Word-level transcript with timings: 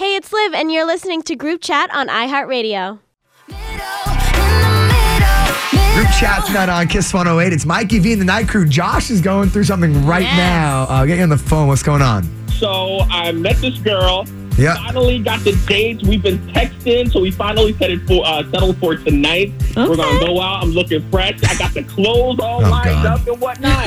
Hey, 0.00 0.16
it's 0.16 0.32
Liv, 0.32 0.54
and 0.54 0.72
you're 0.72 0.86
listening 0.86 1.20
to 1.24 1.36
Group 1.36 1.60
Chat 1.60 1.90
on 1.94 2.08
iHeartRadio. 2.08 3.00
Group 5.94 6.08
chat 6.18 6.46
tonight 6.46 6.70
on 6.70 6.88
Kiss 6.88 7.12
108. 7.12 7.52
It's 7.52 7.66
Mikey 7.66 7.98
V 7.98 8.12
and 8.14 8.22
the 8.22 8.24
night 8.24 8.48
crew. 8.48 8.66
Josh 8.66 9.10
is 9.10 9.20
going 9.20 9.50
through 9.50 9.64
something 9.64 10.06
right 10.06 10.22
Yes. 10.22 10.36
now. 10.38 10.82
Uh, 10.84 11.04
get 11.04 11.18
you 11.18 11.22
on 11.24 11.28
the 11.28 11.36
phone. 11.36 11.68
What's 11.68 11.82
going 11.82 12.00
on? 12.00 12.22
So 12.52 13.00
I 13.10 13.30
met 13.32 13.56
this 13.56 13.76
girl. 13.80 14.24
Yeah. 14.56 14.76
Finally 14.86 15.18
got 15.18 15.40
the 15.40 15.52
dates. 15.66 16.02
We've 16.02 16.22
been 16.22 16.38
texting, 16.54 17.12
so 17.12 17.20
we 17.20 17.30
finally 17.30 17.74
set 17.74 17.90
it 17.90 18.00
for 18.06 18.24
uh, 18.26 18.42
settled 18.50 18.78
for 18.78 18.96
tonight. 18.96 19.52
We're 19.76 19.96
gonna 19.96 20.24
go 20.24 20.40
out. 20.40 20.62
I'm 20.62 20.70
looking 20.70 21.06
fresh. 21.10 21.38
I 21.46 21.58
got 21.58 21.74
the 21.74 21.82
clothes 21.82 22.40
all 22.40 22.64
Oh, 22.64 22.70
lined 22.70 22.86
God. 23.02 23.06
up 23.20 23.26
and 23.26 23.38
whatnot. 23.38 23.86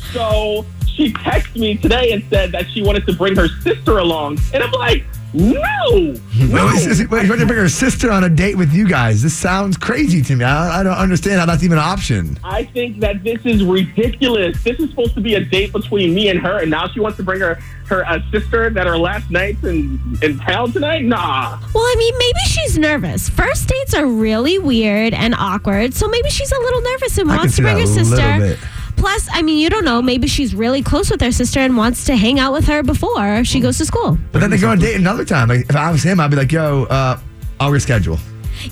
so 0.12 0.66
she 0.94 1.12
texted 1.12 1.56
me 1.56 1.76
today 1.76 2.12
and 2.12 2.24
said 2.30 2.52
that 2.52 2.70
she 2.70 2.82
wanted 2.82 3.06
to 3.06 3.12
bring 3.14 3.36
her 3.36 3.48
sister 3.62 3.98
along, 3.98 4.38
and 4.54 4.62
I'm 4.62 4.72
like, 4.72 5.04
no, 5.34 5.54
Wait, 5.94 6.20
no. 6.50 6.66
wait, 6.66 6.86
is- 6.86 7.08
wait, 7.08 7.22
she's 7.26 7.38
to 7.38 7.46
bring 7.46 7.58
her 7.58 7.68
sister 7.68 8.10
on 8.10 8.24
a 8.24 8.28
date 8.28 8.54
with 8.56 8.72
you 8.74 8.86
guys. 8.86 9.22
This 9.22 9.32
sounds 9.32 9.78
crazy 9.78 10.20
to 10.20 10.36
me. 10.36 10.44
I, 10.44 10.80
I 10.80 10.82
don't 10.82 10.92
understand 10.92 11.40
how 11.40 11.46
that's 11.46 11.62
even 11.62 11.78
an 11.78 11.84
option. 11.84 12.38
I 12.44 12.64
think 12.64 12.98
that 13.00 13.24
this 13.24 13.40
is 13.46 13.64
ridiculous. 13.64 14.62
This 14.62 14.78
is 14.78 14.90
supposed 14.90 15.14
to 15.14 15.22
be 15.22 15.34
a 15.36 15.40
date 15.44 15.72
between 15.72 16.14
me 16.14 16.28
and 16.28 16.38
her, 16.40 16.58
and 16.60 16.70
now 16.70 16.86
she 16.88 17.00
wants 17.00 17.16
to 17.16 17.22
bring 17.22 17.40
her 17.40 17.54
her 17.86 18.06
uh, 18.06 18.20
sister 18.30 18.70
that 18.70 18.86
her 18.86 18.96
last 18.98 19.30
night's 19.30 19.62
in 19.64 19.98
in 20.22 20.38
town 20.38 20.70
tonight. 20.72 21.04
Nah. 21.04 21.58
Well, 21.74 21.82
I 21.84 21.94
mean, 21.98 22.14
maybe 22.18 22.40
she's 22.46 22.78
nervous. 22.78 23.28
First 23.30 23.68
dates 23.68 23.94
are 23.94 24.06
really 24.06 24.58
weird 24.58 25.14
and 25.14 25.34
awkward, 25.34 25.94
so 25.94 26.08
maybe 26.08 26.28
she's 26.30 26.52
a 26.52 26.58
little 26.60 26.80
nervous 26.82 27.16
and 27.18 27.30
I 27.30 27.36
wants 27.38 27.56
to 27.56 27.62
bring 27.62 27.76
her 27.78 27.82
a 27.82 27.86
little 27.86 28.04
sister. 28.04 28.38
bit. 28.38 28.58
Plus, 29.02 29.28
I 29.32 29.42
mean, 29.42 29.58
you 29.58 29.68
don't 29.68 29.84
know. 29.84 30.00
Maybe 30.00 30.28
she's 30.28 30.54
really 30.54 30.80
close 30.80 31.10
with 31.10 31.20
her 31.22 31.32
sister 31.32 31.58
and 31.58 31.76
wants 31.76 32.04
to 32.04 32.14
hang 32.14 32.38
out 32.38 32.52
with 32.52 32.66
her 32.68 32.84
before 32.84 33.42
she 33.44 33.58
goes 33.58 33.76
to 33.78 33.84
school. 33.84 34.16
But 34.30 34.38
then 34.38 34.50
they 34.50 34.58
go 34.58 34.70
on 34.70 34.78
a 34.78 34.80
date 34.80 34.94
another 34.94 35.24
time. 35.24 35.48
Like, 35.48 35.68
if 35.68 35.74
I 35.74 35.90
was 35.90 36.04
him, 36.04 36.20
I'd 36.20 36.30
be 36.30 36.36
like, 36.36 36.52
yo, 36.52 36.84
uh, 36.84 37.18
I'll 37.58 37.72
reschedule. 37.72 38.20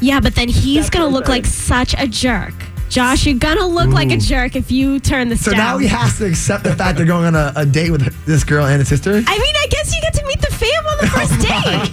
Yeah, 0.00 0.20
but 0.20 0.36
then 0.36 0.48
he's 0.48 0.76
That's 0.84 0.90
gonna 0.90 1.08
look 1.08 1.24
I'm 1.24 1.32
like 1.32 1.46
such 1.46 1.94
a 1.98 2.06
jerk. 2.06 2.54
Josh, 2.90 3.26
you're 3.26 3.38
gonna 3.38 3.66
look 3.66 3.90
like 3.90 4.12
a 4.12 4.16
jerk 4.18 4.54
if 4.54 4.70
you 4.70 5.00
turn 5.00 5.28
this 5.30 5.44
So 5.44 5.50
down. 5.50 5.58
now 5.58 5.78
he 5.78 5.88
has 5.88 6.18
to 6.18 6.26
accept 6.26 6.62
the 6.62 6.76
fact 6.76 6.96
they're 6.96 7.06
going 7.06 7.24
on 7.26 7.34
a, 7.34 7.52
a 7.56 7.66
date 7.66 7.90
with 7.90 8.02
this 8.24 8.44
girl 8.44 8.66
and 8.66 8.78
his 8.78 8.88
sister? 8.88 9.10
I 9.10 9.14
mean, 9.38 9.54
I 9.56 9.66
guess 9.68 9.92
you 9.94 10.00
get 10.00 10.14
to 10.14 10.24
meet 10.26 10.40
the 10.40 10.46
fam 10.46 10.86
on 10.86 10.98
the 11.00 11.06
first 11.16 11.40
date. 11.40 11.90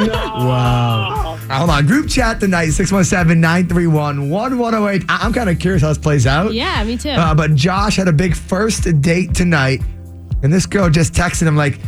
No. 0.06 0.14
Wow. 0.46 1.19
Hold 1.50 1.70
on. 1.70 1.86
Group 1.86 2.08
chat 2.08 2.38
tonight, 2.38 2.70
617 2.70 3.40
931 3.40 4.30
1108. 4.30 5.04
I'm 5.08 5.32
kind 5.32 5.50
of 5.50 5.58
curious 5.58 5.82
how 5.82 5.88
this 5.88 5.98
plays 5.98 6.26
out. 6.26 6.54
Yeah, 6.54 6.82
me 6.84 6.96
too. 6.96 7.10
Uh, 7.10 7.34
but 7.34 7.54
Josh 7.56 7.96
had 7.96 8.06
a 8.06 8.12
big 8.12 8.36
first 8.36 8.86
date 9.00 9.34
tonight, 9.34 9.80
and 10.42 10.52
this 10.52 10.64
girl 10.66 10.88
just 10.88 11.12
texted 11.12 11.48
him, 11.48 11.56
like, 11.56 11.80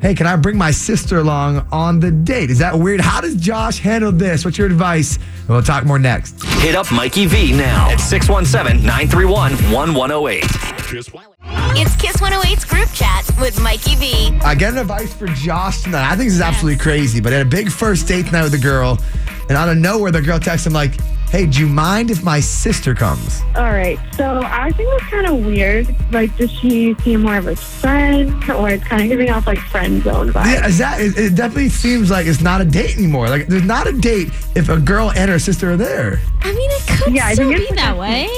hey, 0.00 0.14
can 0.14 0.28
I 0.28 0.36
bring 0.36 0.56
my 0.56 0.70
sister 0.70 1.18
along 1.18 1.66
on 1.72 1.98
the 1.98 2.12
date? 2.12 2.50
Is 2.50 2.58
that 2.60 2.78
weird? 2.78 3.00
How 3.00 3.20
does 3.20 3.34
Josh 3.34 3.78
handle 3.78 4.12
this? 4.12 4.44
What's 4.44 4.56
your 4.56 4.68
advice? 4.68 5.18
We'll 5.48 5.62
talk 5.62 5.84
more 5.84 5.98
next. 5.98 6.40
Hit 6.60 6.76
up 6.76 6.92
Mikey 6.92 7.26
V 7.26 7.52
now 7.52 7.90
at 7.90 7.96
617 7.98 8.86
931 8.86 9.52
1108. 9.72 10.44
It's 11.80 11.94
Kiss 11.94 12.16
108's 12.16 12.64
group 12.64 12.88
chat 12.92 13.24
with 13.38 13.60
Mikey 13.60 13.94
V. 13.94 14.36
I 14.42 14.56
get 14.56 14.72
an 14.72 14.78
advice 14.78 15.14
for 15.14 15.28
Josh 15.28 15.82
tonight. 15.82 16.10
I 16.10 16.16
think 16.16 16.24
this 16.26 16.34
is 16.34 16.40
absolutely 16.40 16.76
crazy, 16.76 17.20
but 17.20 17.30
he 17.30 17.38
had 17.38 17.46
a 17.46 17.48
big 17.48 17.70
first 17.70 18.08
date 18.08 18.26
tonight 18.26 18.42
with 18.42 18.54
a 18.54 18.58
girl, 18.58 18.98
and 19.48 19.52
out 19.52 19.68
of 19.68 19.76
nowhere, 19.76 20.10
the 20.10 20.20
girl 20.20 20.40
texts 20.40 20.66
him, 20.66 20.72
like, 20.72 21.00
hey, 21.30 21.46
do 21.46 21.60
you 21.60 21.68
mind 21.68 22.10
if 22.10 22.24
my 22.24 22.40
sister 22.40 22.96
comes? 22.96 23.42
All 23.54 23.70
right. 23.70 23.96
So 24.16 24.42
I 24.44 24.72
think 24.72 24.88
it's 24.92 25.04
kind 25.04 25.26
of 25.28 25.46
weird. 25.46 25.94
Like, 26.12 26.36
does 26.36 26.50
she 26.50 26.94
seem 27.04 27.22
more 27.22 27.36
of 27.36 27.46
a 27.46 27.54
friend, 27.54 28.32
or 28.50 28.70
it's 28.70 28.82
kind 28.82 29.00
of 29.00 29.08
giving 29.08 29.30
off 29.30 29.46
like 29.46 29.58
friend 29.58 30.02
zone 30.02 30.32
vibes? 30.32 30.46
Yeah, 30.46 30.66
is 30.66 30.78
that, 30.78 31.00
it, 31.00 31.16
it 31.16 31.36
definitely 31.36 31.68
seems 31.68 32.10
like 32.10 32.26
it's 32.26 32.40
not 32.40 32.60
a 32.60 32.64
date 32.64 32.96
anymore. 32.96 33.28
Like, 33.28 33.46
there's 33.46 33.62
not 33.62 33.86
a 33.86 33.92
date 33.92 34.30
if 34.56 34.68
a 34.68 34.80
girl 34.80 35.12
and 35.12 35.30
her 35.30 35.38
sister 35.38 35.70
are 35.70 35.76
there. 35.76 36.20
I 36.40 36.52
mean, 36.52 36.70
it 36.72 36.82
could 36.88 37.14
Yeah, 37.14 37.26
I 37.26 37.34
still 37.34 37.52
think 37.52 37.68
be 37.68 37.74
that 37.76 37.96
way. 37.96 38.28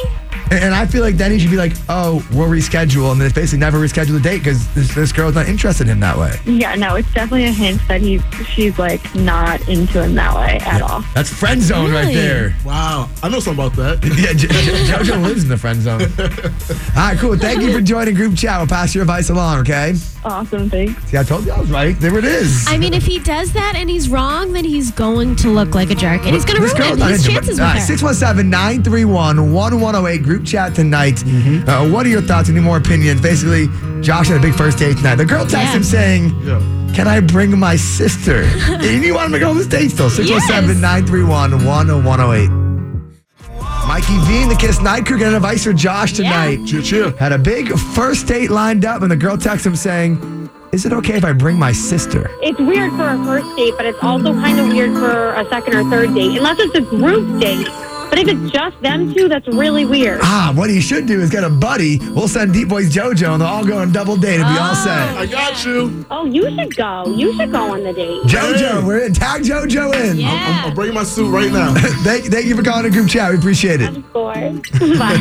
And, 0.50 0.65
and 0.65 0.75
I 0.75 0.87
feel 0.87 1.03
like 1.03 1.16
then 1.16 1.31
he 1.33 1.38
should 1.38 1.50
be 1.50 1.56
like, 1.56 1.72
oh, 1.88 2.27
we'll 2.33 2.49
reschedule. 2.49 3.12
And 3.12 3.21
then 3.21 3.27
it's 3.27 3.34
basically 3.34 3.59
never 3.61 3.78
reschedule 3.78 4.12
the 4.12 4.21
date 4.21 4.38
because 4.38 4.72
this, 4.75 4.94
this 4.94 5.12
girl's 5.12 5.34
not 5.34 5.49
interested 5.49 5.87
in 5.87 5.93
him 5.94 6.00
that 6.00 6.19
way. 6.19 6.34
Yeah, 6.44 6.75
no, 6.75 6.97
it's 6.97 7.12
definitely 7.15 7.44
a 7.44 7.53
hint 7.53 7.81
that 7.88 8.00
he's 8.00 8.22
she's 8.49 8.78
like 8.78 9.15
not 9.15 9.66
into 9.69 10.03
him 10.03 10.15
that 10.16 10.34
way 10.34 10.59
at 10.62 10.83
all. 10.83 11.03
That's 11.15 11.33
friend 11.33 11.61
zone 11.62 11.91
right 11.93 12.00
Really? 12.03 12.15
there. 12.15 12.56
Wow, 12.65 13.09
I 13.22 13.28
know 13.28 13.41
something 13.41 13.65
about 13.65 13.77
that. 13.77 14.00
Yeah, 14.21 14.33
J- 14.34 14.49
J- 14.49 14.84
JoJo 14.93 15.22
lives 15.22 15.44
in 15.44 15.49
the 15.49 15.56
friend 15.56 15.81
zone. 15.81 16.03
All 16.97 17.09
right, 17.09 17.17
cool. 17.19 17.37
Thank 17.38 17.62
you 17.62 17.72
for 17.72 17.81
joining 17.81 18.15
group 18.15 18.37
chat. 18.37 18.59
We'll 18.59 18.67
pass 18.67 18.94
your 18.94 19.03
advice 19.03 19.31
along, 19.31 19.61
okay? 19.61 19.94
Awesome, 20.25 20.69
thanks. 20.69 21.03
See, 21.06 21.17
I 21.17 21.22
told 21.22 21.47
you 21.47 21.53
I 21.53 21.61
was 21.61 21.71
right. 21.71 21.99
There 21.99 22.19
it 22.19 22.25
is. 22.25 22.67
I 22.69 22.77
mean, 22.77 22.93
if 22.93 23.05
he 23.06 23.19
does 23.21 23.53
that 23.55 23.75
and 23.77 23.88
he's 23.88 24.11
wrong, 24.11 24.53
then 24.53 24.65
he's 24.67 24.91
going 24.91 25.37
to 25.37 25.49
look 25.49 25.75
like 25.75 25.91
a 25.91 25.94
jerk, 25.94 26.22
and 26.27 26.34
he's 26.34 26.44
going 26.44 26.56
to 26.61 26.62
This 26.62 26.78
ruin 26.78 26.99
not 26.99 27.11
his 27.12 27.25
chances 27.27 27.59
All 27.61 27.67
with 27.69 27.77
her. 27.77 27.87
617 27.87 28.50
931 28.50 29.53
1108 29.53 30.22
group 30.22 30.39
chat 30.44 30.74
tonight. 30.74 31.14
Mm-hmm. 31.16 31.68
Uh, 31.68 31.88
what 31.90 32.06
are 32.06 32.08
your 32.08 32.22
thoughts? 32.22 32.48
Any 32.48 32.60
more 32.60 32.76
opinions? 32.78 33.20
Basically, 33.20 33.68
Josh 34.02 34.28
had 34.28 34.38
a 34.38 34.40
big 34.40 34.54
first 34.54 34.78
date 34.78 34.96
tonight. 34.96 35.16
The 35.16 35.24
girl 35.26 35.44
texted 35.44 35.52
Yeah. 35.52 35.72
him 35.76 35.82
saying, 35.84 36.42
Yeah. 36.42 36.76
Can 36.94 37.06
I 37.06 37.20
bring 37.20 37.56
my 37.58 37.76
sister? 37.76 38.42
and 38.66 39.04
you 39.04 39.14
want 39.14 39.26
him 39.26 39.32
to 39.32 39.38
go 39.38 39.50
on 39.50 39.56
this 39.56 39.66
date 39.68 39.90
still. 39.90 40.10
617 40.10 40.80
931 40.80 41.64
1108. 41.64 42.50
Mikey 43.86 44.18
V 44.26 44.42
and 44.42 44.50
the 44.50 44.56
Kiss 44.56 44.80
Night 44.80 45.06
Crew 45.06 45.18
getting 45.18 45.34
advice 45.34 45.64
for 45.64 45.72
Josh 45.72 46.12
tonight. 46.12 46.64
Cheer, 46.66 46.82
cheer. 46.82 47.10
Had 47.16 47.32
a 47.32 47.38
big 47.38 47.76
first 47.94 48.26
date 48.26 48.50
lined 48.50 48.84
up, 48.84 49.02
and 49.02 49.10
the 49.10 49.16
girl 49.16 49.36
texts 49.36 49.66
him 49.66 49.74
saying, 49.76 50.48
Is 50.72 50.84
it 50.86 50.92
okay 50.92 51.14
if 51.16 51.24
I 51.24 51.32
bring 51.32 51.58
my 51.58 51.72
sister? 51.72 52.30
It's 52.42 52.58
weird 52.60 52.92
for 52.92 53.08
a 53.08 53.16
first 53.24 53.56
date, 53.56 53.74
but 53.76 53.86
it's 53.86 53.98
also 54.02 54.32
kind 54.34 54.60
of 54.60 54.68
weird 54.68 54.92
for 54.92 55.34
a 55.34 55.44
second 55.48 55.74
or 55.74 55.88
third 55.90 56.14
date, 56.14 56.36
unless 56.36 56.58
it's 56.60 56.74
a 56.74 56.82
group 56.82 57.40
date. 57.40 57.66
But 58.10 58.19
if 58.19 58.28
it's 58.28 58.50
just 58.53 58.81
them 58.82 59.15
two, 59.15 59.28
that's 59.28 59.47
really 59.48 59.84
weird. 59.84 60.21
Ah, 60.22 60.53
what 60.54 60.69
he 60.69 60.81
should 60.81 61.06
do 61.06 61.21
is 61.21 61.31
get 61.31 61.44
a 61.44 61.48
buddy. 61.48 61.98
We'll 62.10 62.26
send 62.28 62.53
Deep 62.53 62.69
Boys 62.69 62.93
JoJo, 62.93 63.32
and 63.34 63.41
they'll 63.41 63.48
all 63.48 63.65
go 63.65 63.78
on 63.78 63.93
double 63.93 64.16
date 64.16 64.41
and 64.41 64.53
be 64.53 64.59
all 64.60 64.75
set. 64.75 65.16
I 65.16 65.26
got 65.26 65.65
you. 65.65 66.04
Oh, 66.10 66.25
you 66.26 66.43
should 66.50 66.76
go. 66.76 67.04
You 67.06 67.32
should 67.37 67.53
go 67.53 67.72
on 67.72 67.84
the 67.84 67.93
date. 67.93 68.22
JoJo, 68.25 68.81
Hey. 68.81 68.84
we're 68.87 68.99
in. 69.06 69.15
Tag 69.15 69.43
JoJo 69.43 69.94
in. 70.10 70.19
Yeah. 70.19 70.28
I'm, 70.65 70.70
I'm 70.70 70.75
bringing 70.75 70.94
my 70.94 71.04
suit 71.04 71.31
right 71.31 71.53
now. 71.53 71.72
Thank, 72.03 72.25
thank 72.26 72.47
you 72.47 72.56
for 72.56 72.62
calling 72.62 72.82
the 72.84 72.91
group 72.91 73.09
chat. 73.09 73.31
We 73.31 73.38
appreciate 73.38 73.81
it. 73.81 73.97
Of 73.97 74.12
course. 74.12 74.37
Bye. 74.99 75.16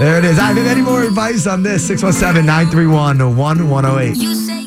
There 0.00 0.18
it 0.18 0.24
is. 0.24 0.38
I 0.38 0.52
have 0.52 0.58
any 0.66 0.82
more 0.82 1.04
advice 1.04 1.46
on 1.46 1.62
this? 1.62 1.86
617 1.86 2.44
931 2.44 3.36
1108. 3.36 4.65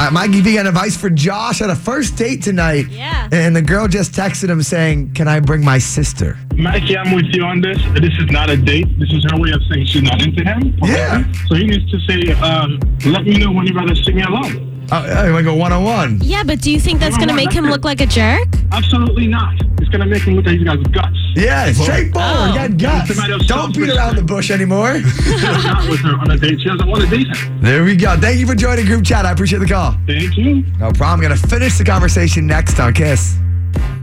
All 0.00 0.06
right, 0.06 0.14
Mikey 0.14 0.40
V 0.40 0.54
got 0.54 0.64
advice 0.64 0.96
for 0.96 1.10
Josh 1.10 1.60
at 1.60 1.68
a 1.68 1.76
first 1.76 2.16
date 2.16 2.42
tonight. 2.42 2.88
Yeah. 2.88 3.28
And 3.32 3.54
the 3.54 3.60
girl 3.60 3.86
just 3.86 4.12
texted 4.14 4.48
him 4.48 4.62
saying, 4.62 5.12
Can 5.12 5.28
I 5.28 5.40
bring 5.40 5.62
my 5.62 5.76
sister? 5.76 6.38
Mikey, 6.56 6.96
I'm 6.96 7.14
with 7.14 7.26
you 7.34 7.44
on 7.44 7.60
this. 7.60 7.76
This 7.92 8.14
is 8.18 8.30
not 8.30 8.48
a 8.48 8.56
date. 8.56 8.98
This 8.98 9.12
is 9.12 9.26
her 9.30 9.38
way 9.38 9.50
of 9.50 9.60
saying 9.70 9.84
she's 9.84 10.02
not 10.02 10.22
into 10.22 10.42
him. 10.42 10.74
Yeah. 10.82 11.30
So 11.48 11.54
he 11.54 11.66
needs 11.66 11.90
to 11.90 12.00
say, 12.08 12.32
um, 12.40 12.80
let 13.04 13.24
me 13.24 13.36
know 13.36 13.52
when 13.52 13.66
you're 13.66 13.76
rather 13.76 13.94
see 13.94 14.14
me 14.14 14.22
alone. 14.22 14.69
You 14.90 15.32
want 15.32 15.38
to 15.38 15.42
go 15.44 15.54
one 15.54 15.72
on 15.72 15.84
one? 15.84 16.18
Yeah, 16.20 16.42
but 16.42 16.60
do 16.60 16.70
you 16.70 16.80
think 16.80 16.98
that's 16.98 17.16
going 17.16 17.28
to 17.28 17.34
make 17.34 17.52
him 17.52 17.66
look 17.66 17.84
like 17.84 18.00
a 18.00 18.06
jerk? 18.06 18.48
Absolutely 18.72 19.28
not. 19.28 19.54
It's 19.80 19.88
going 19.88 20.00
to 20.00 20.06
make 20.06 20.22
him 20.22 20.34
look 20.34 20.46
like 20.46 20.56
he's 20.56 20.64
got 20.64 20.82
guts. 20.92 21.16
Yeah, 21.36 21.70
straightforward. 21.72 22.30
Oh. 22.32 22.46
You 22.48 22.68
got 22.76 23.06
guts. 23.06 23.46
Don't 23.46 23.74
beat 23.74 23.88
around 23.90 24.16
the 24.16 24.22
bush 24.22 24.50
anymore. 24.50 24.94
Not 24.98 25.88
with 25.88 26.00
her 26.00 26.18
on 26.18 26.30
a 26.32 26.36
date. 26.36 26.60
She 26.60 26.68
doesn't 26.68 26.88
want 26.88 27.04
to 27.04 27.08
date 27.08 27.28
him. 27.28 27.60
there 27.60 27.84
we 27.84 27.94
go. 27.96 28.16
Thank 28.18 28.40
you 28.40 28.46
for 28.46 28.54
joining 28.56 28.84
group 28.86 29.04
chat. 29.04 29.24
I 29.24 29.30
appreciate 29.32 29.60
the 29.60 29.66
call. 29.66 29.92
Thank 30.06 30.36
you. 30.36 30.64
No 30.78 30.90
problem. 30.92 31.20
Gonna 31.22 31.36
finish 31.36 31.78
the 31.78 31.84
conversation 31.84 32.46
next 32.46 32.78
on 32.80 32.92
Kiss. 32.92 33.36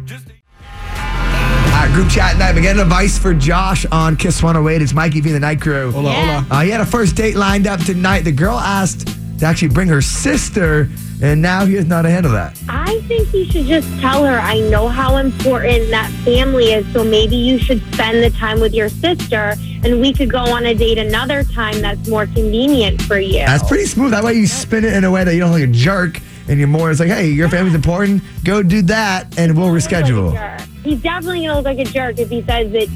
All 0.08 1.84
right, 1.84 1.92
group 1.94 2.10
chat 2.10 2.38
night. 2.38 2.56
We're 2.56 2.62
getting 2.62 2.82
advice 2.82 3.18
for 3.20 3.34
Josh 3.34 3.86
on 3.92 4.16
Kiss 4.16 4.42
108. 4.42 4.82
It's 4.82 4.94
Mikey 4.94 5.22
V 5.22 5.32
the 5.32 5.40
Night 5.40 5.62
Crew. 5.62 5.92
Hola, 5.92 6.12
Yeah. 6.12 6.42
hola. 6.44 6.60
Uh, 6.60 6.64
he 6.64 6.70
had 6.72 6.82
a 6.82 6.86
first 6.86 7.16
date 7.16 7.36
lined 7.36 7.68
up 7.68 7.80
tonight. 7.82 8.22
The 8.24 8.32
girl 8.32 8.58
asked 8.58 9.10
to 9.38 9.46
actually 9.46 9.70
bring 9.70 9.88
her 9.88 10.02
sister, 10.02 10.90
and 11.22 11.42
now 11.42 11.66
he 11.66 11.76
is 11.76 11.86
not 11.86 12.04
to 12.04 12.10
handle 12.10 12.32
that. 12.32 12.60
I 12.68 13.02
think 13.02 13.28
he 13.30 13.50
should 13.50 13.66
just 13.66 13.88
tell 14.00 14.26
her, 14.26 14.38
I 14.38 14.60
know 14.70 14.88
how 14.88 15.18
important 15.18 15.90
that 15.90 16.12
family 16.24 16.74
is, 16.74 16.92
so 16.94 17.04
maybe 17.04 17.36
you 17.36 17.60
should 17.60 17.82
spend 17.94 18.24
the 18.24 18.30
time 18.38 18.60
with 18.60 18.74
your 18.74 18.90
sister 18.90 19.56
and 19.84 20.02
we 20.02 20.12
could 20.12 20.32
go 20.32 20.40
on 20.40 20.66
a 20.66 20.74
date 20.74 20.98
another 20.98 21.44
time 21.44 21.82
that's 21.82 22.08
more 22.10 22.26
convenient 22.26 23.02
for 23.02 23.20
you. 23.20 23.46
That's 23.46 23.68
pretty 23.68 23.86
smooth. 23.86 24.12
That 24.12 24.24
way 24.24 24.34
you 24.34 24.48
spin 24.48 24.84
it 24.86 24.94
in 24.94 25.04
a 25.04 25.12
way 25.12 25.24
that 25.24 25.34
you 25.34 25.40
don't 25.40 25.52
look 25.52 25.60
like 25.62 25.70
a 25.70 25.72
jerk, 25.72 26.20
and 26.48 26.60
you're 26.60 26.68
more, 26.68 26.90
it's 26.90 27.00
like, 27.00 27.10
hey, 27.10 27.30
your 27.30 27.50
family's 27.50 27.76
important. 27.76 28.24
Go 28.44 28.64
do 28.64 28.82
that, 28.84 29.38
and 29.38 29.56
we'll 29.58 29.68
reschedule. 29.68 30.60
He's 30.84 31.02
definitely 31.02 31.46
going 31.46 31.50
to 31.50 31.56
look 31.56 31.66
like 31.66 31.80
a 31.80 31.84
jerk 31.84 32.18
if 32.18 32.30
he 32.30 32.42
says 32.44 32.72
that 32.72 32.88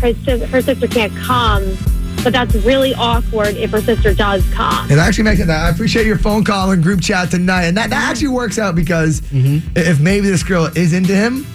her, 0.00 0.46
her 0.46 0.62
sister 0.62 0.86
can't 0.86 1.14
come. 1.16 1.76
But 2.22 2.32
that's 2.34 2.54
really 2.56 2.92
awkward 2.94 3.56
if 3.56 3.70
her 3.70 3.80
sister 3.80 4.12
does 4.14 4.44
come. 4.52 4.90
It 4.90 4.98
actually 4.98 5.24
makes 5.24 5.40
it. 5.40 5.48
I 5.48 5.70
appreciate 5.70 6.06
your 6.06 6.18
phone 6.18 6.44
call 6.44 6.70
and 6.70 6.82
group 6.82 7.00
chat 7.00 7.30
tonight, 7.30 7.64
and 7.64 7.76
that, 7.76 7.90
that 7.90 8.10
actually 8.10 8.28
works 8.28 8.58
out 8.58 8.74
because 8.74 9.22
if 9.32 10.00
maybe 10.00 10.28
this 10.28 10.42
girl 10.42 10.66
is 10.76 10.92
into 10.92 11.14
him, 11.14 11.46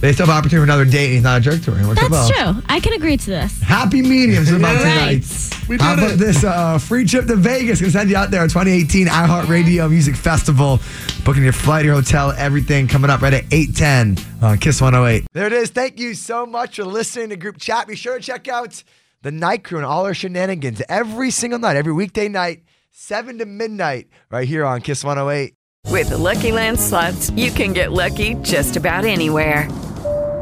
they 0.00 0.12
still 0.12 0.26
have 0.26 0.36
opportunity 0.36 0.58
for 0.60 0.64
another 0.64 0.84
date. 0.84 1.06
and 1.06 1.14
He's 1.14 1.22
not 1.22 1.38
a 1.38 1.40
jerk 1.40 1.62
to 1.62 1.72
her. 1.72 1.82
It 1.82 1.86
works 1.86 2.00
out 2.02 2.10
That's 2.10 2.30
well. 2.40 2.54
true. 2.54 2.62
I 2.68 2.78
can 2.78 2.92
agree 2.92 3.16
to 3.16 3.26
this. 3.30 3.60
Happy 3.62 4.02
mediums 4.02 4.50
about 4.50 4.74
Right. 4.76 5.22
tonight. 5.22 5.50
We 5.68 5.78
How 5.78 5.94
did 5.96 6.04
about 6.04 6.14
it. 6.14 6.18
this 6.18 6.44
uh, 6.44 6.76
free 6.78 7.06
trip 7.06 7.26
to 7.26 7.36
Vegas? 7.36 7.80
Gonna 7.80 7.90
send 7.90 8.10
you 8.10 8.16
out 8.16 8.30
there. 8.30 8.42
2018 8.46 9.06
iHeartRadio 9.06 9.88
Music 9.90 10.14
Festival. 10.14 10.78
Booking 11.24 11.42
your 11.42 11.54
flight, 11.54 11.86
your 11.86 11.94
hotel, 11.94 12.32
everything 12.36 12.86
coming 12.86 13.08
up 13.10 13.22
right 13.22 13.32
at 13.32 13.44
810 13.50 14.18
on 14.42 14.58
Kiss 14.58 14.80
108. 14.82 15.26
There 15.32 15.46
it 15.46 15.54
is. 15.54 15.70
Thank 15.70 15.98
you 15.98 16.12
so 16.14 16.44
much 16.44 16.76
for 16.76 16.84
listening 16.84 17.30
to 17.30 17.36
Group 17.36 17.58
Chat. 17.58 17.86
Be 17.88 17.96
sure 17.96 18.16
to 18.18 18.22
check 18.22 18.46
out 18.46 18.82
the 19.24 19.32
Night 19.32 19.64
Crew 19.64 19.78
and 19.78 19.86
all 19.86 20.04
our 20.04 20.14
shenanigans 20.14 20.82
every 20.88 21.30
single 21.30 21.58
night, 21.58 21.76
every 21.76 21.92
weekday 21.94 22.28
night, 22.28 22.62
7 22.90 23.38
to 23.38 23.46
midnight, 23.46 24.08
right 24.30 24.46
here 24.46 24.64
on 24.64 24.82
Kiss 24.82 25.02
108. 25.02 25.54
With 25.90 26.10
the 26.10 26.18
Lucky 26.18 26.52
Land 26.52 26.78
slots, 26.78 27.30
you 27.30 27.50
can 27.50 27.72
get 27.72 27.90
lucky 27.90 28.34
just 28.42 28.76
about 28.76 29.06
anywhere. 29.06 29.70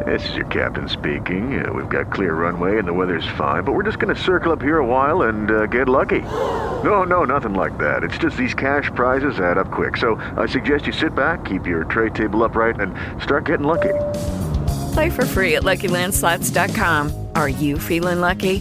This 0.04 0.28
is 0.30 0.34
your 0.34 0.46
captain 0.46 0.88
speaking. 0.88 1.64
Uh, 1.64 1.72
we've 1.72 1.88
got 1.88 2.12
clear 2.12 2.34
runway 2.34 2.78
and 2.78 2.88
the 2.88 2.92
weather's 2.92 3.26
fine, 3.38 3.62
but 3.62 3.72
we're 3.72 3.84
just 3.84 4.00
going 4.00 4.14
to 4.14 4.20
circle 4.20 4.50
up 4.50 4.60
here 4.60 4.78
a 4.78 4.86
while 4.86 5.22
and 5.22 5.50
uh, 5.50 5.66
get 5.66 5.88
lucky. 5.88 6.22
No, 6.82 7.04
no, 7.04 7.24
nothing 7.24 7.54
like 7.54 7.78
that. 7.78 8.02
It's 8.02 8.18
just 8.18 8.36
these 8.36 8.54
cash 8.54 8.90
prizes 8.96 9.38
add 9.38 9.58
up 9.58 9.70
quick. 9.70 9.96
So 9.96 10.16
I 10.36 10.46
suggest 10.46 10.88
you 10.88 10.92
sit 10.92 11.14
back, 11.14 11.44
keep 11.44 11.68
your 11.68 11.84
tray 11.84 12.10
table 12.10 12.42
upright, 12.42 12.80
and 12.80 12.92
start 13.22 13.46
getting 13.46 13.66
lucky. 13.66 13.94
Play 14.94 15.10
for 15.10 15.24
free 15.24 15.54
at 15.54 15.62
LuckyLandSlots.com. 15.62 17.28
Are 17.36 17.48
you 17.48 17.78
feeling 17.78 18.20
lucky? 18.20 18.60